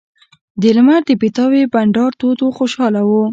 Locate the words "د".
0.61-0.63, 1.07-1.11